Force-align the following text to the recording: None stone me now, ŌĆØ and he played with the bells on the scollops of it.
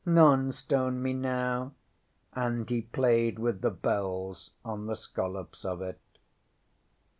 None 0.03 0.51
stone 0.51 0.99
me 0.99 1.13
now, 1.13 1.73
ŌĆØ 2.35 2.41
and 2.47 2.69
he 2.71 2.81
played 2.81 3.37
with 3.37 3.61
the 3.61 3.69
bells 3.69 4.49
on 4.65 4.87
the 4.87 4.95
scollops 4.95 5.63
of 5.63 5.79
it. 5.83 6.01